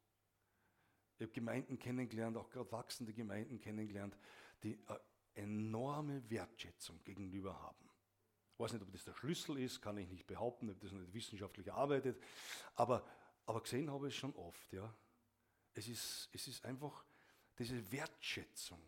[1.16, 4.16] Ich habe Gemeinden kennengelernt, auch gerade wachsende Gemeinden kennengelernt,
[4.62, 5.00] die eine
[5.34, 7.90] enorme Wertschätzung gegenüber haben.
[8.52, 11.12] Ich weiß nicht, ob das der Schlüssel ist, kann ich nicht behaupten, habe das nicht
[11.12, 12.22] wissenschaftlich erarbeitet,
[12.74, 13.06] aber,
[13.44, 14.72] aber gesehen habe ich es schon oft.
[14.72, 14.94] Ja.
[15.74, 17.04] Es, ist, es ist einfach
[17.58, 18.80] diese Wertschätzung,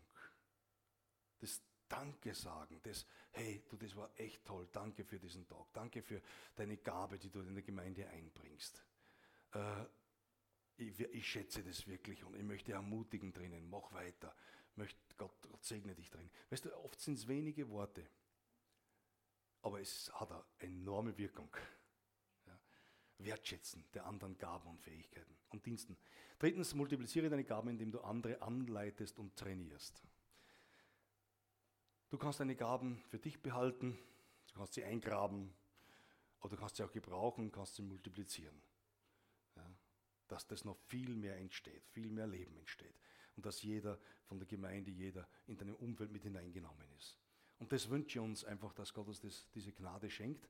[1.39, 6.03] das Danke sagen, das, hey, du, das war echt toll, danke für diesen Tag, danke
[6.03, 6.21] für
[6.55, 8.85] deine Gabe, die du in der Gemeinde einbringst.
[9.53, 9.85] Äh,
[10.79, 14.33] ich, ich, schätze das wirklich und ich möchte ermutigen drinnen, mach weiter,
[14.75, 16.29] möchte Gott, Gott segne dich drin.
[16.49, 18.07] Weißt du, oft sind es wenige Worte,
[19.61, 21.49] aber es hat eine enorme Wirkung.
[22.45, 22.59] Ja.
[23.17, 25.97] Wertschätzen der anderen Gaben und Fähigkeiten und Diensten.
[26.39, 30.01] Drittens, multipliziere deine Gaben, indem du andere anleitest und trainierst.
[32.09, 33.99] Du kannst deine Gaben für dich behalten,
[34.47, 35.53] du kannst sie eingraben,
[36.39, 38.61] oder du kannst sie auch gebrauchen und kannst sie multiplizieren
[40.29, 42.95] dass das noch viel mehr entsteht, viel mehr Leben entsteht
[43.35, 47.17] und dass jeder von der Gemeinde, jeder in deinem Umfeld mit hineingenommen ist.
[47.57, 50.47] Und das wünsche ich uns einfach, dass Gott uns das, diese Gnade schenkt.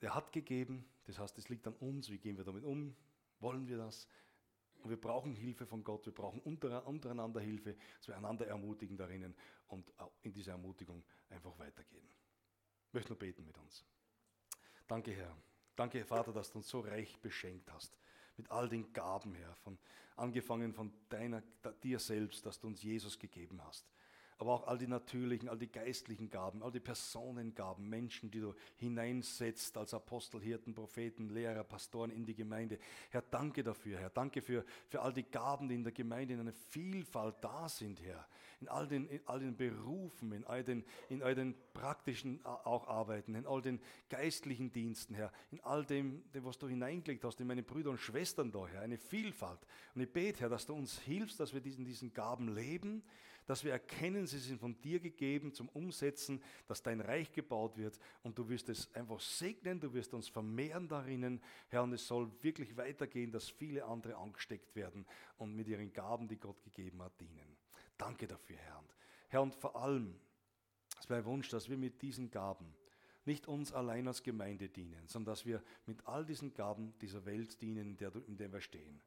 [0.00, 2.96] Er hat gegeben, das heißt, es liegt an uns, wie gehen wir damit um,
[3.40, 4.08] wollen wir das?
[4.82, 9.34] Und wir brauchen Hilfe von Gott, wir brauchen untereinander Hilfe, dass wir einander ermutigen darin
[9.68, 12.08] und in dieser Ermutigung einfach weitergehen.
[12.88, 13.84] Ich möchte nur beten mit uns.
[14.88, 15.36] Danke, Herr.
[15.76, 17.96] Danke, Vater, dass du uns so reich beschenkt hast
[18.40, 19.78] mit all den Gaben, Herr, von,
[20.16, 21.42] angefangen von deiner,
[21.82, 23.86] dir selbst, dass du uns Jesus gegeben hast
[24.40, 28.54] aber auch all die natürlichen, all die geistlichen Gaben, all die Personengaben, Menschen, die du
[28.76, 32.78] hineinsetzt als Apostel, Hirten, Propheten, Lehrer, Pastoren in die Gemeinde.
[33.10, 34.08] Herr, danke dafür, Herr.
[34.08, 38.02] Danke für, für all die Gaben, die in der Gemeinde in einer Vielfalt da sind,
[38.02, 38.26] Herr.
[38.62, 42.88] In all den, in all den Berufen, in all den, in all den praktischen auch
[42.88, 45.32] Arbeiten, in all den geistlichen Diensten, Herr.
[45.50, 48.80] In all dem, was du hineingelegt hast, in meine Brüder und Schwestern da, Herr.
[48.80, 49.60] Eine Vielfalt.
[49.94, 53.02] Und ich bete, Herr, dass du uns hilfst, dass wir diesen, diesen Gaben leben
[53.50, 57.98] dass wir erkennen, sie sind von dir gegeben zum Umsetzen, dass dein Reich gebaut wird
[58.22, 62.30] und du wirst es einfach segnen, du wirst uns vermehren darinnen, Herr, und es soll
[62.42, 65.04] wirklich weitergehen, dass viele andere angesteckt werden
[65.36, 67.56] und mit ihren Gaben, die Gott gegeben hat, dienen.
[67.98, 68.84] Danke dafür, Herr.
[69.30, 70.14] Herr, und vor allem,
[71.00, 72.72] es wäre Wunsch, dass wir mit diesen Gaben
[73.24, 77.60] nicht uns allein als Gemeinde dienen, sondern dass wir mit all diesen Gaben dieser Welt
[77.60, 79.02] dienen, in der, in der wir stehen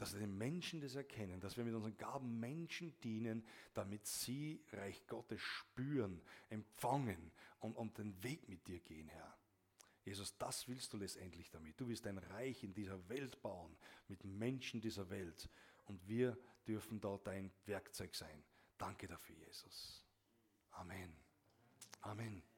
[0.00, 4.64] dass wir den Menschen das erkennen, dass wir mit unseren Gaben Menschen dienen, damit sie
[4.72, 9.36] Reich Gottes spüren, empfangen und, und den Weg mit dir gehen, Herr.
[10.02, 11.78] Jesus, das willst du letztendlich damit.
[11.78, 13.76] Du willst ein Reich in dieser Welt bauen,
[14.08, 15.50] mit Menschen dieser Welt.
[15.84, 18.42] Und wir dürfen dort dein Werkzeug sein.
[18.78, 20.02] Danke dafür, Jesus.
[20.70, 21.14] Amen.
[22.00, 22.49] Amen.